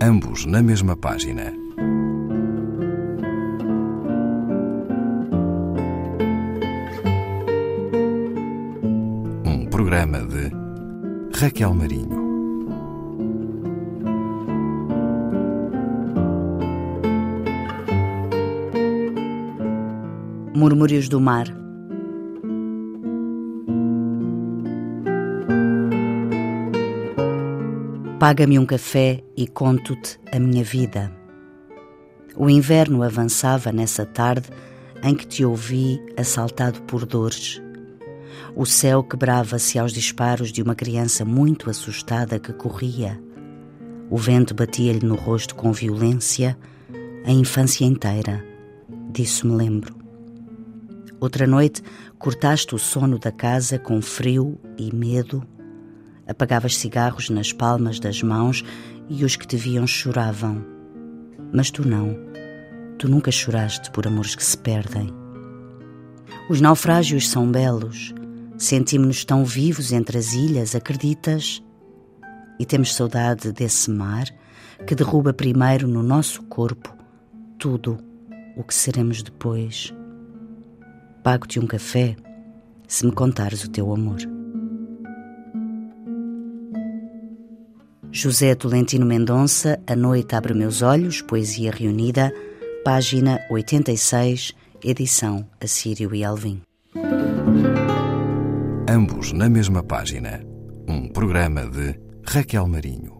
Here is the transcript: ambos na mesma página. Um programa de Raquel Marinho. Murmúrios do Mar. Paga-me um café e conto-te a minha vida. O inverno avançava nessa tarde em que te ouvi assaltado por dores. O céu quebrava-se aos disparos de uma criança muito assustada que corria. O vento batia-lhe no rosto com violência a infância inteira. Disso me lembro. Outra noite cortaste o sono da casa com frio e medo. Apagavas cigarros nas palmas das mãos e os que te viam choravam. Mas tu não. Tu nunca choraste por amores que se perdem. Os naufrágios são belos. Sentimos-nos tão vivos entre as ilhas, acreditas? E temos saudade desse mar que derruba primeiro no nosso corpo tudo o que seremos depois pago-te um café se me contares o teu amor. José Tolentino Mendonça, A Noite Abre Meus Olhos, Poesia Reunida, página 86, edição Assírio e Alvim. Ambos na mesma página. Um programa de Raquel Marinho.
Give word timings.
ambos 0.00 0.44
na 0.46 0.62
mesma 0.62 0.96
página. 0.96 1.52
Um 9.44 9.66
programa 9.70 10.18
de 10.20 10.50
Raquel 11.38 11.74
Marinho. 11.74 12.26
Murmúrios 20.54 21.08
do 21.08 21.20
Mar. 21.20 21.65
Paga-me 28.18 28.58
um 28.58 28.64
café 28.64 29.22
e 29.36 29.46
conto-te 29.46 30.18
a 30.32 30.38
minha 30.38 30.64
vida. 30.64 31.12
O 32.34 32.48
inverno 32.48 33.02
avançava 33.02 33.70
nessa 33.70 34.06
tarde 34.06 34.48
em 35.02 35.14
que 35.14 35.26
te 35.26 35.44
ouvi 35.44 36.00
assaltado 36.16 36.80
por 36.82 37.04
dores. 37.04 37.60
O 38.54 38.64
céu 38.64 39.04
quebrava-se 39.04 39.78
aos 39.78 39.92
disparos 39.92 40.50
de 40.50 40.62
uma 40.62 40.74
criança 40.74 41.26
muito 41.26 41.68
assustada 41.68 42.38
que 42.38 42.54
corria. 42.54 43.20
O 44.08 44.16
vento 44.16 44.54
batia-lhe 44.54 45.04
no 45.04 45.14
rosto 45.14 45.54
com 45.54 45.70
violência 45.70 46.56
a 47.26 47.30
infância 47.30 47.84
inteira. 47.84 48.42
Disso 49.12 49.46
me 49.46 49.54
lembro. 49.56 49.94
Outra 51.20 51.46
noite 51.46 51.82
cortaste 52.18 52.74
o 52.74 52.78
sono 52.78 53.18
da 53.18 53.30
casa 53.30 53.78
com 53.78 54.00
frio 54.00 54.58
e 54.78 54.94
medo. 54.94 55.46
Apagavas 56.26 56.76
cigarros 56.76 57.30
nas 57.30 57.52
palmas 57.52 58.00
das 58.00 58.22
mãos 58.22 58.64
e 59.08 59.24
os 59.24 59.36
que 59.36 59.46
te 59.46 59.56
viam 59.56 59.86
choravam. 59.86 60.64
Mas 61.52 61.70
tu 61.70 61.86
não. 61.86 62.16
Tu 62.98 63.08
nunca 63.08 63.30
choraste 63.30 63.90
por 63.90 64.06
amores 64.06 64.34
que 64.34 64.44
se 64.44 64.56
perdem. 64.58 65.12
Os 66.50 66.60
naufrágios 66.60 67.28
são 67.28 67.50
belos. 67.50 68.14
Sentimos-nos 68.58 69.24
tão 69.24 69.44
vivos 69.44 69.92
entre 69.92 70.18
as 70.18 70.32
ilhas, 70.32 70.74
acreditas? 70.74 71.62
E 72.58 72.64
temos 72.64 72.94
saudade 72.94 73.52
desse 73.52 73.90
mar 73.90 74.26
que 74.86 74.94
derruba 74.94 75.32
primeiro 75.32 75.86
no 75.86 76.02
nosso 76.02 76.42
corpo 76.44 76.94
tudo 77.58 77.98
o 78.56 78.62
que 78.62 78.74
seremos 78.74 79.22
depois 79.22 79.94
pago-te 81.26 81.58
um 81.58 81.66
café 81.66 82.14
se 82.86 83.04
me 83.04 83.10
contares 83.10 83.64
o 83.64 83.68
teu 83.68 83.92
amor. 83.92 84.35
José 88.16 88.54
Tolentino 88.54 89.04
Mendonça, 89.04 89.78
A 89.86 89.94
Noite 89.94 90.34
Abre 90.34 90.54
Meus 90.54 90.80
Olhos, 90.80 91.20
Poesia 91.20 91.70
Reunida, 91.70 92.32
página 92.82 93.38
86, 93.50 94.54
edição 94.82 95.46
Assírio 95.60 96.14
e 96.14 96.24
Alvim. 96.24 96.62
Ambos 98.88 99.32
na 99.32 99.50
mesma 99.50 99.82
página. 99.82 100.42
Um 100.88 101.08
programa 101.08 101.66
de 101.68 102.00
Raquel 102.26 102.66
Marinho. 102.66 103.15